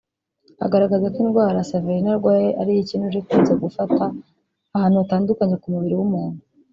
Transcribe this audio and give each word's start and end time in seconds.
Agaragaza 0.65 1.05
ko 1.13 1.17
indwara 1.25 1.67
Saverina 1.69 2.09
arwaye 2.13 2.47
ari 2.61 2.71
iy’ikinure 2.75 3.15
ikunze 3.19 3.53
gufata 3.63 4.03
ahantu 4.75 4.95
hatandukanye 5.01 5.55
ku 5.61 5.67
mubiri 5.73 5.95
w’ 5.99 6.03
umuntu 6.07 6.41